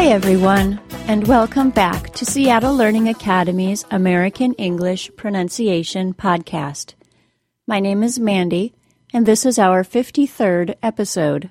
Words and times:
Hi, 0.00 0.06
everyone, 0.06 0.80
and 1.08 1.28
welcome 1.28 1.68
back 1.68 2.14
to 2.14 2.24
Seattle 2.24 2.74
Learning 2.74 3.10
Academy's 3.10 3.84
American 3.90 4.54
English 4.54 5.10
Pronunciation 5.14 6.14
Podcast. 6.14 6.94
My 7.66 7.80
name 7.80 8.02
is 8.02 8.18
Mandy, 8.18 8.72
and 9.12 9.26
this 9.26 9.44
is 9.44 9.58
our 9.58 9.84
53rd 9.84 10.74
episode. 10.82 11.50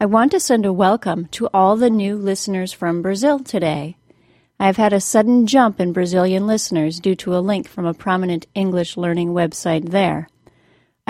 I 0.00 0.06
want 0.06 0.32
to 0.32 0.40
send 0.40 0.66
a 0.66 0.72
welcome 0.72 1.26
to 1.26 1.48
all 1.54 1.76
the 1.76 1.88
new 1.88 2.16
listeners 2.16 2.72
from 2.72 3.00
Brazil 3.00 3.38
today. 3.38 3.96
I've 4.58 4.76
had 4.76 4.92
a 4.92 5.00
sudden 5.00 5.46
jump 5.46 5.78
in 5.78 5.92
Brazilian 5.92 6.48
listeners 6.48 6.98
due 6.98 7.14
to 7.14 7.36
a 7.36 7.38
link 7.38 7.68
from 7.68 7.86
a 7.86 7.94
prominent 7.94 8.48
English 8.56 8.96
learning 8.96 9.28
website 9.28 9.90
there. 9.90 10.28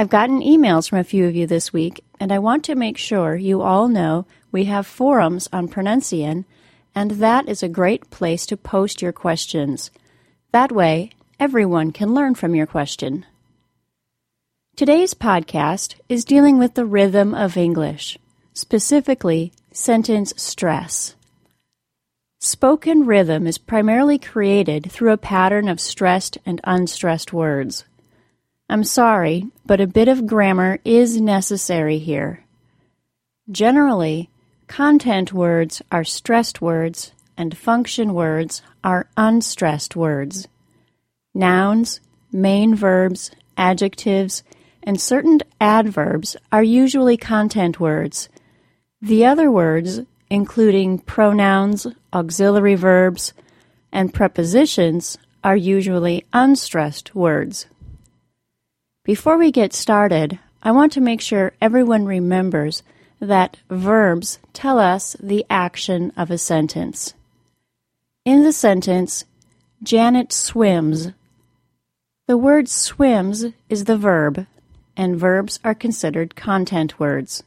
I've 0.00 0.08
gotten 0.08 0.40
emails 0.40 0.88
from 0.88 0.98
a 0.98 1.04
few 1.04 1.26
of 1.26 1.36
you 1.36 1.46
this 1.46 1.74
week, 1.74 2.02
and 2.18 2.32
I 2.32 2.38
want 2.38 2.64
to 2.64 2.74
make 2.74 2.96
sure 2.96 3.36
you 3.36 3.60
all 3.60 3.86
know 3.86 4.24
we 4.50 4.64
have 4.64 4.86
forums 4.86 5.46
on 5.52 5.68
Pronuncian, 5.68 6.46
and 6.94 7.10
that 7.10 7.46
is 7.50 7.62
a 7.62 7.68
great 7.68 8.08
place 8.08 8.46
to 8.46 8.56
post 8.56 9.02
your 9.02 9.12
questions. 9.12 9.90
That 10.52 10.72
way, 10.72 11.10
everyone 11.38 11.92
can 11.92 12.14
learn 12.14 12.34
from 12.34 12.54
your 12.54 12.66
question. 12.66 13.26
Today's 14.74 15.12
podcast 15.12 15.96
is 16.08 16.24
dealing 16.24 16.58
with 16.58 16.72
the 16.72 16.86
rhythm 16.86 17.34
of 17.34 17.58
English, 17.58 18.16
specifically 18.54 19.52
sentence 19.70 20.32
stress. 20.38 21.14
Spoken 22.40 23.04
rhythm 23.04 23.46
is 23.46 23.58
primarily 23.58 24.18
created 24.18 24.90
through 24.90 25.12
a 25.12 25.18
pattern 25.18 25.68
of 25.68 25.78
stressed 25.78 26.38
and 26.46 26.58
unstressed 26.64 27.34
words. 27.34 27.84
I'm 28.70 28.84
sorry, 28.84 29.48
but 29.66 29.80
a 29.80 29.88
bit 29.88 30.06
of 30.06 30.28
grammar 30.28 30.78
is 30.84 31.20
necessary 31.20 31.98
here. 31.98 32.44
Generally, 33.50 34.30
content 34.68 35.32
words 35.32 35.82
are 35.90 36.04
stressed 36.04 36.62
words 36.62 37.10
and 37.36 37.58
function 37.58 38.14
words 38.14 38.62
are 38.84 39.08
unstressed 39.16 39.96
words. 39.96 40.46
Nouns, 41.34 42.00
main 42.30 42.76
verbs, 42.76 43.32
adjectives, 43.56 44.44
and 44.84 45.00
certain 45.00 45.40
adverbs 45.60 46.36
are 46.52 46.62
usually 46.62 47.16
content 47.16 47.80
words. 47.80 48.28
The 49.02 49.24
other 49.24 49.50
words, 49.50 50.02
including 50.30 51.00
pronouns, 51.00 51.88
auxiliary 52.12 52.76
verbs, 52.76 53.32
and 53.90 54.14
prepositions, 54.14 55.18
are 55.42 55.56
usually 55.56 56.24
unstressed 56.32 57.16
words. 57.16 57.66
Before 59.10 59.36
we 59.36 59.50
get 59.50 59.72
started, 59.72 60.38
I 60.62 60.70
want 60.70 60.92
to 60.92 61.00
make 61.00 61.20
sure 61.20 61.52
everyone 61.60 62.04
remembers 62.04 62.84
that 63.18 63.56
verbs 63.68 64.38
tell 64.52 64.78
us 64.78 65.16
the 65.18 65.44
action 65.50 66.12
of 66.16 66.30
a 66.30 66.38
sentence. 66.38 67.14
In 68.24 68.44
the 68.44 68.52
sentence, 68.52 69.24
Janet 69.82 70.32
swims. 70.32 71.08
The 72.28 72.38
word 72.38 72.68
swims 72.68 73.46
is 73.68 73.86
the 73.86 73.96
verb, 73.96 74.46
and 74.96 75.18
verbs 75.18 75.58
are 75.64 75.74
considered 75.74 76.36
content 76.36 77.00
words. 77.00 77.42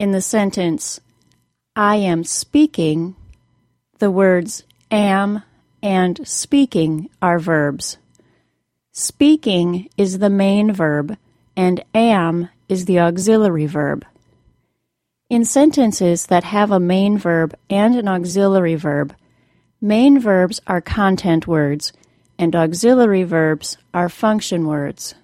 In 0.00 0.10
the 0.10 0.20
sentence, 0.20 0.98
I 1.76 1.98
am 1.98 2.24
speaking, 2.24 3.14
the 4.00 4.10
words 4.10 4.64
am 4.90 5.44
and 5.80 6.26
speaking 6.26 7.10
are 7.22 7.38
verbs. 7.38 7.98
Speaking 8.98 9.90
is 9.98 10.20
the 10.20 10.30
main 10.30 10.72
verb, 10.72 11.18
and 11.54 11.84
am 11.94 12.48
is 12.66 12.86
the 12.86 12.98
auxiliary 12.98 13.66
verb. 13.66 14.06
In 15.28 15.44
sentences 15.44 16.28
that 16.28 16.44
have 16.44 16.70
a 16.70 16.80
main 16.80 17.18
verb 17.18 17.54
and 17.68 17.94
an 17.94 18.08
auxiliary 18.08 18.74
verb, 18.74 19.14
main 19.82 20.18
verbs 20.18 20.62
are 20.66 20.80
content 20.80 21.46
words, 21.46 21.92
and 22.38 22.56
auxiliary 22.56 23.22
verbs 23.22 23.76
are 23.92 24.08
function 24.08 24.66
words. 24.66 25.14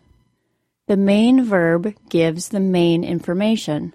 The 0.86 0.98
main 0.98 1.42
verb 1.42 1.94
gives 2.10 2.50
the 2.50 2.60
main 2.60 3.02
information, 3.02 3.94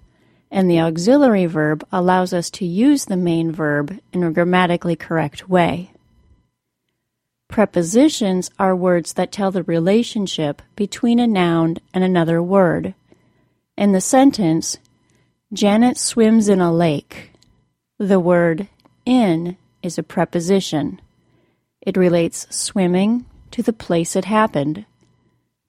and 0.49 0.67
the 0.67 0.79
auxiliary 0.79 1.45
verb 1.45 1.85
allows 1.91 2.33
us 2.33 2.49
to 2.49 2.65
use 2.65 3.05
the 3.05 3.15
main 3.15 3.51
verb 3.51 3.99
in 4.11 4.23
a 4.23 4.31
grammatically 4.31 4.95
correct 4.95 5.47
way. 5.47 5.91
Prepositions 7.47 8.51
are 8.59 8.75
words 8.75 9.13
that 9.13 9.31
tell 9.31 9.51
the 9.51 9.63
relationship 9.63 10.61
between 10.75 11.19
a 11.19 11.27
noun 11.27 11.77
and 11.93 12.03
another 12.03 12.41
word. 12.41 12.93
In 13.77 13.93
the 13.93 14.01
sentence, 14.01 14.77
Janet 15.53 15.97
swims 15.97 16.49
in 16.49 16.59
a 16.59 16.73
lake, 16.73 17.31
the 17.97 18.19
word 18.19 18.67
in 19.05 19.57
is 19.81 19.97
a 19.97 20.03
preposition. 20.03 20.99
It 21.81 21.95
relates 21.95 22.45
swimming 22.55 23.25
to 23.51 23.63
the 23.63 23.73
place 23.73 24.15
it 24.15 24.25
happened. 24.25 24.85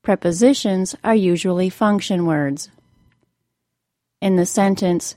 Prepositions 0.03 0.97
are 1.05 1.15
usually 1.15 1.71
function 1.71 2.27
words. 2.27 2.71
In 4.21 4.37
the 4.37 4.47
sentence, 4.47 5.15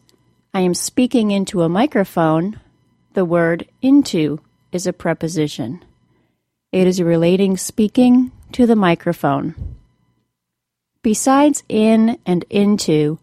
I 0.53 0.61
am 0.61 0.73
speaking 0.73 1.31
into 1.31 1.63
a 1.63 1.69
microphone, 1.69 2.59
the 3.13 3.25
word 3.25 3.67
into 3.81 4.39
is 4.71 4.85
a 4.85 4.93
preposition. 4.93 5.83
It 6.71 6.87
is 6.87 7.01
relating 7.01 7.57
speaking 7.57 8.31
to 8.53 8.65
the 8.65 8.77
microphone. 8.77 9.75
Besides 11.01 11.63
in 11.67 12.17
and 12.25 12.45
into, 12.49 13.19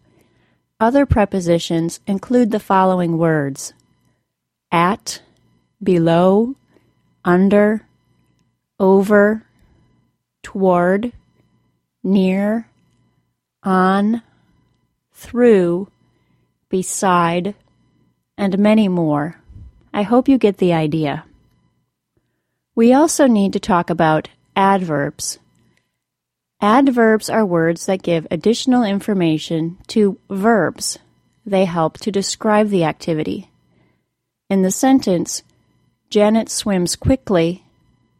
other 0.79 1.07
prepositions 1.07 1.99
include 2.05 2.51
the 2.51 2.59
following 2.59 3.17
words 3.17 3.73
at, 4.71 5.21
below, 5.81 6.55
under, 7.25 7.87
over, 8.79 9.45
toward, 10.43 11.11
near, 12.03 12.67
on, 13.63 14.21
through, 15.11 15.89
beside, 16.69 17.55
and 18.37 18.59
many 18.59 18.87
more. 18.87 19.41
I 19.91 20.03
hope 20.03 20.29
you 20.29 20.37
get 20.37 20.57
the 20.57 20.71
idea. 20.71 21.25
We 22.79 22.93
also 22.93 23.27
need 23.27 23.51
to 23.51 23.59
talk 23.59 23.89
about 23.89 24.29
adverbs. 24.55 25.37
Adverbs 26.61 27.29
are 27.29 27.45
words 27.45 27.87
that 27.87 28.01
give 28.01 28.25
additional 28.31 28.83
information 28.83 29.77
to 29.87 30.17
verbs. 30.29 30.97
They 31.45 31.65
help 31.65 31.97
to 31.97 32.09
describe 32.09 32.69
the 32.69 32.85
activity. 32.85 33.49
In 34.49 34.61
the 34.61 34.71
sentence, 34.71 35.43
Janet 36.09 36.47
swims 36.47 36.95
quickly, 36.95 37.65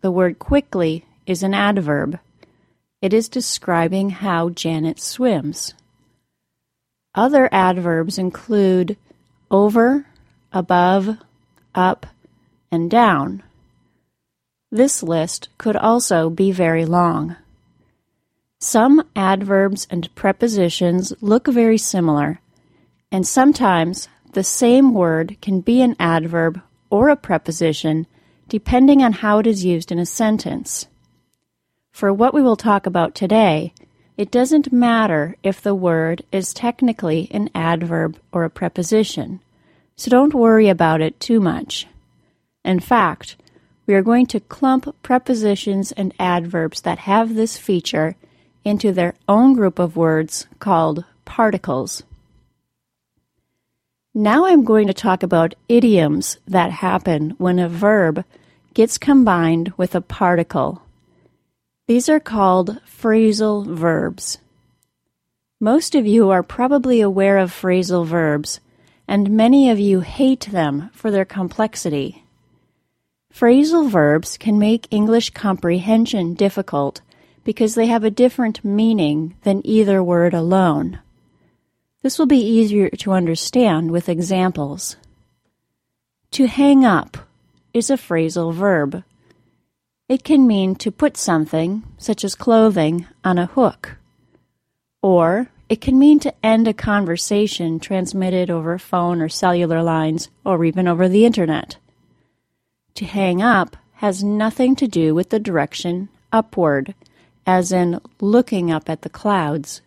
the 0.01 0.11
word 0.11 0.39
quickly 0.39 1.05
is 1.25 1.41
an 1.41 1.53
adverb. 1.53 2.19
It 3.01 3.13
is 3.13 3.29
describing 3.29 4.09
how 4.09 4.49
Janet 4.49 4.99
swims. 4.99 5.73
Other 7.15 7.47
adverbs 7.53 8.17
include 8.17 8.97
over, 9.49 10.05
above, 10.51 11.17
up, 11.73 12.07
and 12.69 12.91
down. 12.91 13.43
This 14.71 15.01
list 15.01 15.49
could 15.57 15.75
also 15.75 16.29
be 16.29 16.51
very 16.51 16.85
long. 16.85 17.35
Some 18.59 19.03
adverbs 19.15 19.87
and 19.89 20.13
prepositions 20.15 21.13
look 21.21 21.47
very 21.47 21.77
similar, 21.77 22.39
and 23.11 23.25
sometimes 23.25 24.09
the 24.33 24.43
same 24.43 24.93
word 24.93 25.37
can 25.41 25.61
be 25.61 25.81
an 25.81 25.95
adverb 25.99 26.61
or 26.89 27.09
a 27.09 27.15
preposition 27.15 28.05
depending 28.47 29.03
on 29.03 29.13
how 29.13 29.39
it 29.39 29.47
is 29.47 29.65
used 29.65 29.91
in 29.91 29.99
a 29.99 30.05
sentence. 30.05 30.87
For 31.91 32.11
what 32.11 32.33
we 32.33 32.41
will 32.41 32.55
talk 32.55 32.85
about 32.85 33.15
today, 33.15 33.73
it 34.17 34.31
doesn't 34.31 34.73
matter 34.73 35.35
if 35.43 35.61
the 35.61 35.75
word 35.75 36.23
is 36.31 36.53
technically 36.53 37.27
an 37.31 37.49
adverb 37.55 38.19
or 38.31 38.43
a 38.43 38.49
preposition, 38.49 39.39
so 39.95 40.09
don't 40.09 40.33
worry 40.33 40.67
about 40.67 41.01
it 41.01 41.19
too 41.19 41.39
much. 41.39 41.87
In 42.65 42.79
fact, 42.79 43.37
we 43.89 43.95
are 43.95 44.03
going 44.03 44.27
to 44.27 44.39
clump 44.39 44.95
prepositions 45.01 45.91
and 45.93 46.13
adverbs 46.19 46.81
that 46.81 46.99
have 46.99 47.33
this 47.33 47.57
feature 47.57 48.15
into 48.63 48.91
their 48.91 49.15
own 49.27 49.55
group 49.55 49.79
of 49.79 49.95
words 49.95 50.45
called 50.59 51.03
particles. 51.25 52.03
Now 54.13 54.45
I'm 54.45 54.63
going 54.63 54.85
to 54.85 54.93
talk 54.93 55.23
about 55.23 55.55
idioms 55.67 56.37
that 56.47 56.69
happen 56.69 57.31
when 57.39 57.57
a 57.57 57.67
verb 57.67 58.23
gets 58.75 58.99
combined 58.99 59.73
with 59.75 59.95
a 59.95 60.01
particle. 60.01 60.83
These 61.87 62.09
are 62.09 62.19
called 62.19 62.79
phrasal 62.85 63.65
verbs. 63.65 64.37
Most 65.59 65.95
of 65.95 66.05
you 66.05 66.29
are 66.29 66.43
probably 66.43 67.01
aware 67.01 67.39
of 67.39 67.51
phrasal 67.51 68.05
verbs, 68.05 68.59
and 69.07 69.31
many 69.31 69.71
of 69.71 69.79
you 69.79 70.01
hate 70.01 70.47
them 70.51 70.91
for 70.93 71.09
their 71.09 71.25
complexity. 71.25 72.23
Phrasal 73.33 73.89
verbs 73.89 74.37
can 74.37 74.59
make 74.59 74.87
English 74.91 75.29
comprehension 75.29 76.33
difficult 76.33 77.01
because 77.43 77.75
they 77.75 77.85
have 77.85 78.03
a 78.03 78.11
different 78.11 78.65
meaning 78.65 79.35
than 79.43 79.65
either 79.65 80.03
word 80.03 80.33
alone. 80.33 80.99
This 82.01 82.17
will 82.17 82.25
be 82.25 82.39
easier 82.39 82.89
to 82.89 83.11
understand 83.11 83.91
with 83.91 84.09
examples. 84.09 84.97
To 86.31 86.47
hang 86.47 86.85
up 86.85 87.17
is 87.73 87.89
a 87.89 87.97
phrasal 87.97 88.53
verb. 88.53 89.03
It 90.07 90.23
can 90.23 90.47
mean 90.47 90.75
to 90.75 90.91
put 90.91 91.17
something, 91.17 91.83
such 91.97 92.23
as 92.23 92.35
clothing, 92.35 93.05
on 93.23 93.37
a 93.37 93.45
hook. 93.45 93.97
Or 95.01 95.49
it 95.69 95.81
can 95.81 95.99
mean 95.99 96.19
to 96.21 96.33
end 96.43 96.67
a 96.67 96.73
conversation 96.73 97.79
transmitted 97.79 98.49
over 98.49 98.77
phone 98.79 99.21
or 99.21 99.29
cellular 99.29 99.83
lines 99.83 100.29
or 100.43 100.65
even 100.65 100.87
over 100.87 101.07
the 101.07 101.25
internet. 101.25 101.77
To 102.95 103.05
hang 103.05 103.41
up 103.41 103.77
has 103.95 104.23
nothing 104.23 104.75
to 104.77 104.87
do 104.87 105.13
with 105.13 105.29
the 105.29 105.39
direction 105.39 106.09
upward, 106.31 106.93
as 107.45 107.71
in 107.71 107.99
looking 108.21 108.71
up 108.71 108.89
at 108.89 109.01
the 109.01 109.09
clouds. 109.09 109.81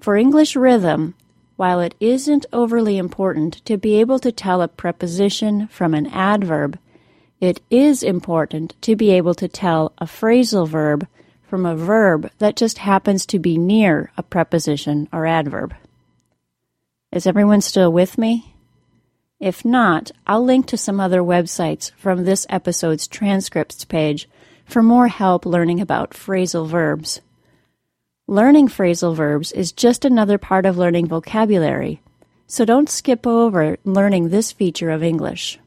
For 0.00 0.16
English 0.16 0.56
rhythm, 0.56 1.14
while 1.56 1.80
it 1.80 1.94
isn't 2.00 2.46
overly 2.52 2.98
important 2.98 3.64
to 3.66 3.76
be 3.76 4.00
able 4.00 4.18
to 4.18 4.32
tell 4.32 4.62
a 4.62 4.68
preposition 4.68 5.68
from 5.68 5.94
an 5.94 6.06
adverb, 6.08 6.78
it 7.40 7.60
is 7.70 8.02
important 8.02 8.74
to 8.82 8.96
be 8.96 9.10
able 9.10 9.34
to 9.34 9.48
tell 9.48 9.92
a 9.98 10.06
phrasal 10.06 10.66
verb 10.66 11.06
from 11.42 11.66
a 11.66 11.76
verb 11.76 12.30
that 12.38 12.56
just 12.56 12.78
happens 12.78 13.26
to 13.26 13.38
be 13.38 13.58
near 13.58 14.10
a 14.16 14.22
preposition 14.22 15.08
or 15.12 15.26
adverb. 15.26 15.74
Is 17.12 17.26
everyone 17.26 17.60
still 17.60 17.92
with 17.92 18.16
me? 18.16 18.51
If 19.42 19.64
not, 19.64 20.12
I'll 20.24 20.44
link 20.44 20.66
to 20.66 20.76
some 20.76 21.00
other 21.00 21.20
websites 21.20 21.90
from 21.96 22.24
this 22.24 22.46
episode's 22.48 23.08
transcripts 23.08 23.84
page 23.84 24.28
for 24.64 24.84
more 24.84 25.08
help 25.08 25.44
learning 25.44 25.80
about 25.80 26.10
phrasal 26.10 26.68
verbs. 26.68 27.20
Learning 28.28 28.68
phrasal 28.68 29.16
verbs 29.16 29.50
is 29.50 29.72
just 29.72 30.04
another 30.04 30.38
part 30.38 30.64
of 30.64 30.78
learning 30.78 31.08
vocabulary, 31.08 32.00
so 32.46 32.64
don't 32.64 32.88
skip 32.88 33.26
over 33.26 33.78
learning 33.84 34.28
this 34.28 34.52
feature 34.52 34.90
of 34.90 35.02
English. 35.02 35.58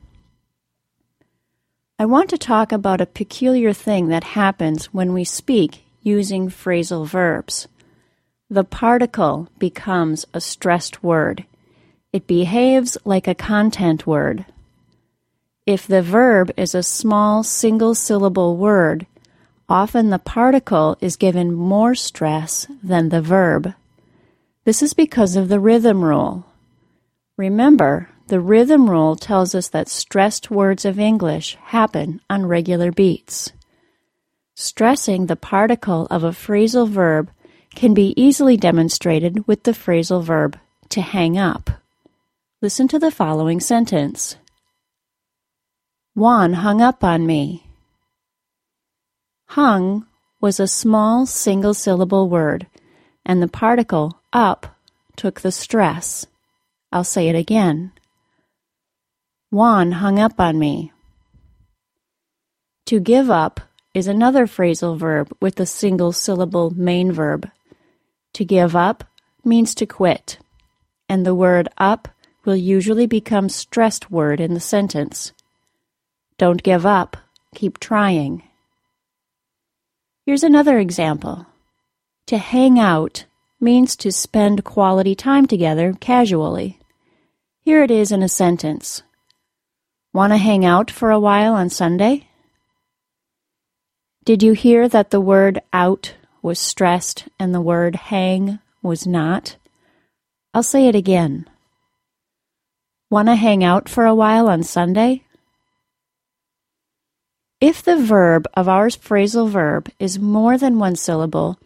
I 2.00 2.06
want 2.06 2.30
to 2.30 2.38
talk 2.38 2.72
about 2.72 3.01
a 3.01 3.06
peculiar 3.06 3.74
thing 3.74 4.07
that 4.07 4.24
happens 4.24 4.86
when 4.94 5.12
we 5.12 5.25
speak 5.25 5.83
using 6.01 6.48
phrasal 6.48 7.06
verbs. 7.06 7.68
The 8.50 8.63
particle 8.63 9.50
becomes 9.60 10.25
a 10.33 10.39
stressed 10.39 11.04
word. 11.04 11.44
It 12.15 12.27
behaves 12.27 12.97
like 13.03 13.27
a 13.27 13.35
content 13.35 14.07
word. 14.07 14.45
If 15.65 15.85
the 15.85 16.01
verb 16.01 16.50
is 16.56 16.73
a 16.73 16.81
small 16.81 17.44
single 17.44 17.94
syllable 17.94 18.56
word, 18.56 19.06
often 19.67 20.12
the 20.12 20.17
particle 20.17 20.95
is 21.01 21.17
given 21.17 21.51
more 21.53 21.94
stress 21.94 22.67
than 22.81 23.09
the 23.09 23.21
verb. 23.21 23.73
This 24.63 24.81
is 24.81 24.94
because 24.94 25.35
of 25.35 25.50
the 25.50 25.59
rhythm 25.59 26.06
rule. 26.06 26.45
Remember, 27.35 28.07
the 28.27 28.39
rhythm 28.39 28.89
rule 28.89 29.17
tells 29.17 29.53
us 29.53 29.67
that 29.67 29.89
stressed 29.89 30.50
words 30.50 30.85
of 30.85 30.97
English 30.97 31.57
happen 31.65 32.21
on 32.29 32.45
regular 32.45 32.94
beats. 32.94 33.51
Stressing 34.56 35.25
the 35.25 35.35
particle 35.35 36.07
of 36.09 36.23
a 36.23 36.29
phrasal 36.29 36.88
verb 36.88 37.29
can 37.75 37.94
be 37.94 38.13
easily 38.15 38.56
demonstrated 38.56 39.45
with 39.50 39.63
the 39.63 39.73
phrasal 39.73 40.23
verb 40.23 40.57
to 40.88 41.01
hang 41.01 41.38
up. 41.38 41.71
Listen 42.65 42.88
to 42.88 42.97
the 42.97 43.12
following 43.12 43.59
sentence 43.59 44.38
Juan 46.15 46.53
hung 46.53 46.81
up 46.81 47.03
on 47.03 47.23
me. 47.27 47.67
Hung 49.50 50.07
was 50.41 50.59
a 50.59 50.67
small 50.67 51.27
single 51.27 51.75
syllable 51.75 52.27
word, 52.27 52.65
and 53.23 53.39
the 53.39 53.47
particle 53.47 54.19
up 54.33 54.75
took 55.15 55.41
the 55.41 55.51
stress. 55.51 56.25
I'll 56.91 57.03
say 57.03 57.29
it 57.29 57.35
again. 57.35 57.91
Juan 59.51 59.91
hung 59.91 60.17
up 60.17 60.39
on 60.39 60.57
me. 60.57 60.91
To 62.88 63.00
give 63.00 63.29
up 63.29 63.59
is 63.94 64.07
another 64.07 64.47
phrasal 64.47 64.97
verb 64.97 65.31
with 65.39 65.59
a 65.59 65.67
single 65.67 66.12
syllable 66.12 66.71
main 66.71 67.12
verb. 67.12 67.47
To 68.33 68.44
give 68.44 68.75
up 68.75 69.03
means 69.44 69.75
to 69.75 69.85
quit, 69.85 70.39
and 71.07 71.27
the 71.27 71.35
word 71.35 71.69
up 71.77 72.07
will 72.45 72.56
usually 72.56 73.07
become 73.07 73.50
stressed 73.50 74.12
word 74.12 74.39
in 74.39 74.53
the 74.53 74.59
sentence. 74.59 75.33
Don't 76.38 76.63
give 76.63 76.86
up, 76.86 77.18
keep 77.53 77.80
trying. 77.80 78.44
Here's 80.25 80.44
another 80.44 80.80
example. 80.80 81.45
To 82.27 82.38
hang 82.38 82.80
out 82.80 83.25
means 83.59 83.95
to 83.97 84.12
spend 84.12 84.63
quality 84.63 85.15
time 85.15 85.45
together 85.45 85.94
casually. 86.00 86.80
Here 87.62 87.83
it 87.83 87.92
is 87.92 88.12
in 88.12 88.24
a 88.24 88.30
sentence. 88.30 89.03
Want 90.13 90.33
to 90.33 90.38
hang 90.38 90.65
out 90.65 90.89
for 90.89 91.12
a 91.12 91.19
while 91.19 91.53
on 91.53 91.69
Sunday? 91.69 92.27
Did 94.24 94.41
you 94.41 94.53
hear 94.53 94.89
that 94.89 95.12
the 95.12 95.21
word 95.21 95.62
out 95.71 96.15
was 96.41 96.59
stressed 96.59 97.27
and 97.39 97.53
the 97.53 97.62
word 97.62 97.95
hang 97.95 98.59
was 98.81 99.06
not? 99.06 99.57
I'll 100.53 100.63
say 100.63 100.88
it 100.88 100.95
again. 100.95 101.48
Want 103.15 103.29
to 103.29 103.35
hang 103.35 103.63
out 103.63 103.88
for 103.88 104.06
a 104.06 104.13
while 104.13 104.50
on 104.50 104.62
Sunday? 104.62 105.23
If 107.62 107.81
the 107.81 107.95
verb 107.95 108.45
of 108.56 108.67
our 108.67 108.88
phrasal 108.88 109.50
verb 109.50 109.89
is 110.00 110.19
more 110.19 110.57
than 110.57 110.79
one 110.79 110.97
syllable, 110.97 111.57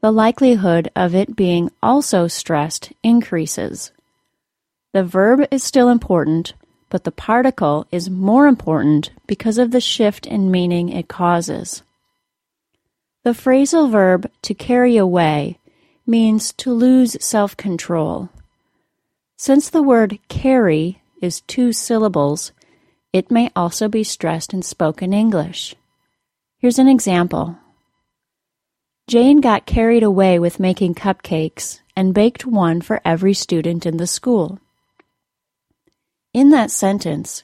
the 0.00 0.12
likelihood 0.12 0.92
of 0.94 1.12
it 1.12 1.34
being 1.34 1.72
also 1.82 2.28
stressed 2.28 2.92
increases. 3.02 3.90
The 4.92 5.02
verb 5.02 5.40
is 5.50 5.64
still 5.64 5.88
important, 5.88 6.54
but 6.88 7.02
the 7.02 7.10
particle 7.10 7.84
is 7.90 8.08
more 8.08 8.46
important 8.46 9.10
because 9.26 9.58
of 9.58 9.72
the 9.72 9.80
shift 9.80 10.24
in 10.24 10.52
meaning 10.52 10.88
it 10.88 11.08
causes. 11.08 11.82
The 13.24 13.30
phrasal 13.30 13.90
verb 13.90 14.30
to 14.42 14.54
carry 14.54 14.96
away 14.96 15.58
means 16.06 16.52
to 16.58 16.72
lose 16.72 17.16
self 17.20 17.56
control. 17.56 18.30
Since 19.42 19.70
the 19.70 19.82
word 19.82 20.20
carry 20.28 21.02
is 21.20 21.40
two 21.40 21.72
syllables, 21.72 22.52
it 23.12 23.28
may 23.28 23.50
also 23.56 23.88
be 23.88 24.04
stressed 24.04 24.54
in 24.54 24.62
spoken 24.62 25.12
English. 25.12 25.74
Here's 26.58 26.78
an 26.78 26.86
example 26.86 27.56
Jane 29.08 29.40
got 29.40 29.66
carried 29.66 30.04
away 30.04 30.38
with 30.38 30.60
making 30.60 30.94
cupcakes 30.94 31.80
and 31.96 32.14
baked 32.14 32.46
one 32.46 32.80
for 32.82 33.00
every 33.04 33.34
student 33.34 33.84
in 33.84 33.96
the 33.96 34.06
school. 34.06 34.60
In 36.32 36.50
that 36.50 36.70
sentence, 36.70 37.42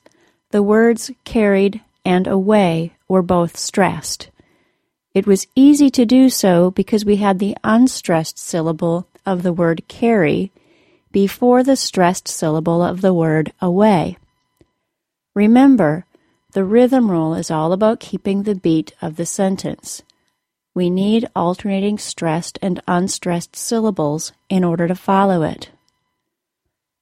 the 0.52 0.62
words 0.62 1.11
carried 1.25 1.80
and 2.04 2.28
away 2.28 2.92
were 3.08 3.22
both 3.22 3.56
stressed. 3.56 4.30
It 5.14 5.26
was 5.26 5.49
easy 5.56 5.90
to 5.90 6.06
do 6.06 6.30
so 6.30 6.70
because 6.70 7.04
we 7.04 7.16
had 7.16 7.40
the 7.40 7.56
unstressed 7.64 8.38
syllable 8.38 9.08
of 9.26 9.42
the 9.42 9.52
word 9.52 9.82
carry 9.88 10.52
before 11.22 11.64
the 11.64 11.75
stressed 11.75 12.28
syllable 12.28 12.80
of 12.80 13.00
the 13.00 13.12
word 13.12 13.52
away. 13.60 14.16
Remember, 15.34 16.06
the 16.52 16.62
rhythm 16.62 17.10
rule 17.10 17.34
is 17.34 17.50
all 17.50 17.72
about 17.72 17.98
keeping 17.98 18.44
the 18.44 18.54
beat 18.54 18.92
of 19.02 19.16
the 19.16 19.26
sentence. 19.26 20.00
We 20.75 20.90
need 20.90 21.28
alternating 21.34 21.98
stressed 21.98 22.56
and 22.62 22.80
unstressed 22.87 23.56
syllables 23.56 24.30
in 24.48 24.62
order 24.62 24.87
to 24.87 24.94
follow 24.94 25.42
it. 25.42 25.70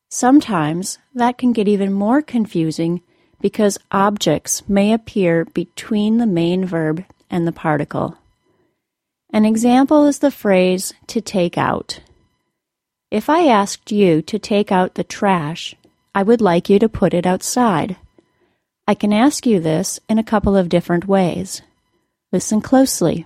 Sometimes 0.08 0.96
that 1.14 1.36
can 1.36 1.52
get 1.52 1.68
even 1.68 1.92
more 1.92 2.22
confusing 2.22 3.02
because 3.42 3.76
objects 3.92 4.66
may 4.66 4.94
appear 4.94 5.44
between 5.44 6.16
the 6.16 6.32
main 6.40 6.64
verb 6.64 7.04
and 7.28 7.46
the 7.46 7.52
particle. 7.52 8.16
An 9.30 9.44
example 9.44 10.06
is 10.06 10.20
the 10.20 10.30
phrase 10.30 10.94
to 11.08 11.20
take 11.20 11.58
out. 11.58 12.00
If 13.10 13.30
I 13.30 13.46
asked 13.46 13.92
you 13.92 14.20
to 14.22 14.38
take 14.38 14.72
out 14.72 14.94
the 14.94 15.04
trash, 15.04 15.76
I 16.12 16.24
would 16.24 16.40
like 16.40 16.68
you 16.68 16.80
to 16.80 16.88
put 16.88 17.14
it 17.14 17.24
outside. 17.24 17.96
I 18.88 18.94
can 18.94 19.12
ask 19.12 19.46
you 19.46 19.60
this 19.60 20.00
in 20.08 20.18
a 20.18 20.24
couple 20.24 20.56
of 20.56 20.68
different 20.68 21.06
ways. 21.06 21.62
Listen 22.32 22.60
closely. 22.60 23.24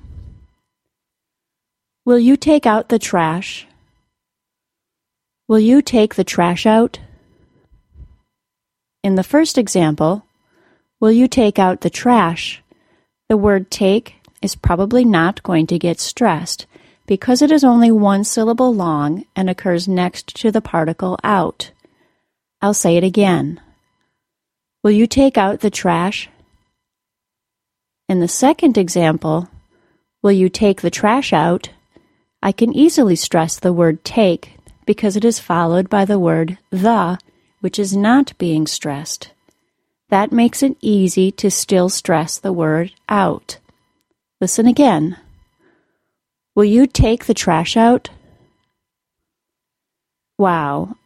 Will 2.05 2.19
you 2.19 2.37
take 2.37 2.67
out 2.67 2.91
the 2.91 2.99
trash? 2.99 3.67
Will 5.49 5.59
you 5.59 5.81
take 5.81 6.15
the 6.15 6.25
trash 6.25 6.67
out? 6.67 6.99
In 9.03 9.15
the 9.15 9.25
first 9.25 9.57
example, 9.57 10.27
will 11.01 11.13
you 11.13 11.27
take 11.27 11.59
out 11.59 11.81
the 11.81 11.91
trash? 11.91 12.63
The 13.31 13.39
word 13.39 13.71
take 13.71 14.17
is 14.43 14.55
probably 14.55 15.07
not 15.07 15.43
going 15.43 15.67
to 15.69 15.79
get 15.79 16.01
stressed 16.01 16.67
because 17.11 17.43
it 17.43 17.51
is 17.51 17.65
only 17.65 17.91
one 17.91 18.23
syllable 18.23 18.73
long 18.73 19.25
and 19.35 19.51
occurs 19.51 19.89
next 19.89 20.37
to 20.37 20.53
the 20.53 20.61
particle 20.61 21.19
out. 21.25 21.73
I'll 22.63 22.73
say 22.73 22.97
it 22.97 23.03
again. 23.03 23.61
Will 24.85 24.93
you 24.93 25.09
take 25.09 25.37
out 25.37 25.59
the 25.59 25.71
trash? 25.71 26.29
In 28.09 28.21
the 28.21 28.29
second 28.29 28.79
example, 28.79 29.49
will 30.23 30.31
you 30.31 30.49
take 30.49 30.83
the 30.83 30.89
trash 30.89 31.33
out? 31.33 31.71
I 32.45 32.53
can 32.53 32.73
easily 32.73 33.17
stress 33.17 33.59
the 33.59 33.73
word 33.73 34.05
take 34.05 34.53
because 34.87 35.17
it 35.17 35.25
is 35.25 35.41
followed 35.41 35.91
by 35.91 36.05
the 36.05 36.19
word 36.19 36.59
the, 36.71 37.19
which 37.59 37.81
is 37.81 37.97
not 37.97 38.39
being 38.39 38.69
stressed. 38.69 39.33
That 40.11 40.31
makes 40.31 40.63
it 40.63 40.77
easy 40.81 41.33
to 41.33 41.51
still 41.51 41.89
stress 41.89 42.39
the 42.39 42.53
word 42.53 42.93
out. 43.09 43.59
Listen 44.41 44.69
again. 44.69 45.17
Will 46.55 46.65
you 46.65 46.87
take 46.87 47.27
the 47.27 47.35
trash 47.35 47.77
out? 47.77 48.11
Wow, 50.37 50.97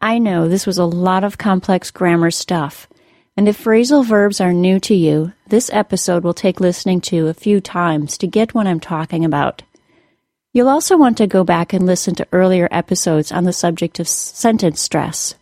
I 0.00 0.18
know 0.18 0.48
this 0.48 0.66
was 0.66 0.78
a 0.78 0.84
lot 0.84 1.24
of 1.24 1.36
complex 1.36 1.90
grammar 1.90 2.30
stuff, 2.30 2.88
and 3.36 3.46
if 3.46 3.62
phrasal 3.62 4.04
verbs 4.04 4.40
are 4.40 4.52
new 4.52 4.80
to 4.80 4.94
you, 4.94 5.32
this 5.48 5.68
episode 5.72 6.24
will 6.24 6.32
take 6.32 6.58
listening 6.58 7.00
to 7.02 7.26
a 7.26 7.34
few 7.34 7.60
times 7.60 8.16
to 8.18 8.26
get 8.26 8.54
what 8.54 8.66
I'm 8.66 8.80
talking 8.80 9.24
about. 9.24 9.62
You'll 10.54 10.68
also 10.68 10.96
want 10.96 11.18
to 11.18 11.26
go 11.26 11.44
back 11.44 11.72
and 11.72 11.84
listen 11.84 12.14
to 12.14 12.28
earlier 12.32 12.68
episodes 12.70 13.30
on 13.32 13.44
the 13.44 13.52
subject 13.52 14.00
of 14.00 14.08
sentence 14.08 14.80
stress. 14.80 15.34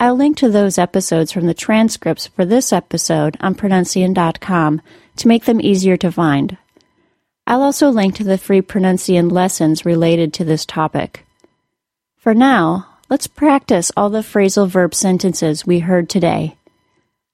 I'll 0.00 0.16
link 0.16 0.36
to 0.38 0.50
those 0.50 0.76
episodes 0.76 1.32
from 1.32 1.46
the 1.46 1.54
transcripts 1.54 2.26
for 2.26 2.44
this 2.44 2.72
episode 2.72 3.36
on 3.40 3.54
pronuncian.com 3.54 4.82
to 5.16 5.28
make 5.28 5.44
them 5.44 5.60
easier 5.60 5.96
to 5.96 6.12
find. 6.12 6.58
I'll 7.48 7.62
also 7.62 7.88
link 7.88 8.14
to 8.16 8.24
the 8.24 8.36
free 8.36 8.60
pronuncian 8.60 9.32
lessons 9.32 9.86
related 9.86 10.34
to 10.34 10.44
this 10.44 10.66
topic. 10.66 11.24
For 12.18 12.34
now, 12.34 12.86
let's 13.08 13.26
practice 13.26 13.90
all 13.96 14.10
the 14.10 14.18
phrasal 14.18 14.68
verb 14.68 14.94
sentences 14.94 15.66
we 15.66 15.78
heard 15.78 16.10
today. 16.10 16.58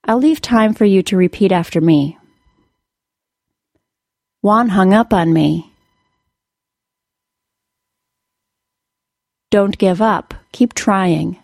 I'll 0.05 0.19
leave 0.19 0.41
time 0.41 0.73
for 0.73 0.85
you 0.85 1.03
to 1.03 1.17
repeat 1.17 1.51
after 1.51 1.81
me. 1.81 2.17
Juan 4.41 4.69
hung 4.69 4.95
up 4.95 5.13
on 5.13 5.33
me. 5.33 5.73
Don't 9.51 9.77
give 9.77 10.01
up. 10.01 10.33
Keep 10.53 10.75
trying. 10.75 11.39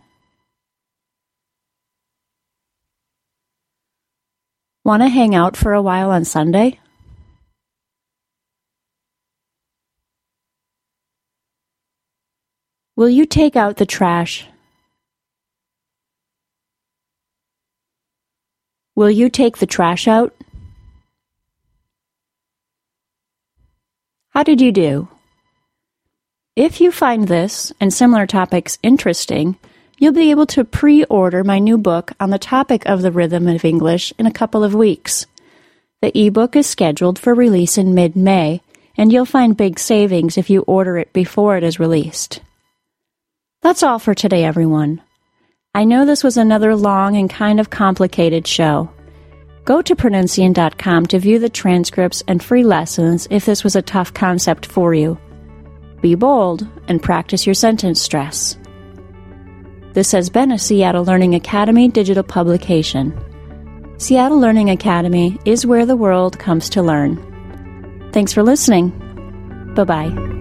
Want 4.84 5.02
to 5.02 5.08
hang 5.08 5.34
out 5.34 5.56
for 5.56 5.72
a 5.72 5.82
while 5.82 6.12
on 6.12 6.24
Sunday? 6.24 6.78
Will 13.00 13.09
you 13.09 13.25
take 13.25 13.57
out 13.57 13.78
the 13.78 13.87
trash? 13.87 14.47
Will 18.95 19.09
you 19.09 19.30
take 19.30 19.57
the 19.57 19.64
trash 19.64 20.07
out? 20.07 20.37
How 24.35 24.42
did 24.42 24.61
you 24.61 24.71
do? 24.71 25.09
If 26.57 26.83
you 26.83 26.92
find 26.92 27.26
this 27.26 27.73
and 27.80 27.90
similar 27.90 28.26
topics 28.26 28.76
interesting, 28.83 29.57
you'll 29.99 30.12
be 30.12 30.30
able 30.30 30.45
to 30.49 30.62
pre 30.62 31.04
order 31.04 31.42
my 31.42 31.59
new 31.59 31.78
book 31.78 32.12
on 32.21 32.28
the 32.28 32.38
topic 32.38 32.85
of 32.85 33.00
the 33.00 33.11
rhythm 33.11 33.49
of 33.49 33.64
English 33.64 34.12
in 34.19 34.26
a 34.26 34.30
couple 34.40 34.62
of 34.62 34.75
weeks. 34.75 35.25
The 36.02 36.12
ebook 36.14 36.54
is 36.54 36.66
scheduled 36.66 37.19
for 37.19 37.33
release 37.33 37.78
in 37.78 37.95
mid 37.95 38.14
May, 38.14 38.61
and 38.95 39.11
you'll 39.11 39.25
find 39.25 39.57
big 39.57 39.78
savings 39.78 40.37
if 40.37 40.50
you 40.50 40.61
order 40.66 40.99
it 40.99 41.14
before 41.14 41.57
it 41.57 41.64
is 41.64 41.80
released. 41.80 42.42
That's 43.62 43.82
all 43.82 43.98
for 43.98 44.14
today, 44.14 44.44
everyone. 44.44 45.02
I 45.74 45.84
know 45.84 46.06
this 46.06 46.24
was 46.24 46.38
another 46.38 46.74
long 46.74 47.16
and 47.16 47.28
kind 47.28 47.60
of 47.60 47.68
complicated 47.68 48.46
show. 48.46 48.90
Go 49.66 49.82
to 49.82 49.94
pronuncian.com 49.94 51.06
to 51.06 51.18
view 51.18 51.38
the 51.38 51.50
transcripts 51.50 52.22
and 52.26 52.42
free 52.42 52.64
lessons 52.64 53.28
if 53.30 53.44
this 53.44 53.62
was 53.62 53.76
a 53.76 53.82
tough 53.82 54.14
concept 54.14 54.64
for 54.64 54.94
you. 54.94 55.18
Be 56.00 56.14
bold 56.14 56.66
and 56.88 57.02
practice 57.02 57.46
your 57.46 57.54
sentence 57.54 58.00
stress. 58.00 58.56
This 59.92 60.10
has 60.12 60.30
been 60.30 60.52
a 60.52 60.58
Seattle 60.58 61.04
Learning 61.04 61.34
Academy 61.34 61.88
digital 61.88 62.22
publication. 62.22 63.12
Seattle 63.98 64.40
Learning 64.40 64.70
Academy 64.70 65.38
is 65.44 65.66
where 65.66 65.84
the 65.84 65.96
world 65.96 66.38
comes 66.38 66.70
to 66.70 66.82
learn. 66.82 68.10
Thanks 68.12 68.32
for 68.32 68.42
listening. 68.42 68.88
Bye 69.74 69.84
bye. 69.84 70.39